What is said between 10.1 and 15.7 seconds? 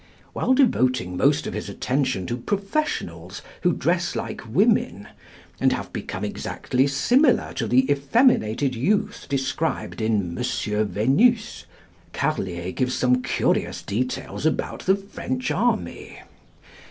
Monsieur Vénus, Carlier gives some curious details about the French